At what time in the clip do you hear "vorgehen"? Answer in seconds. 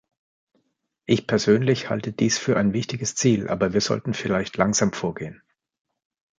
4.93-5.43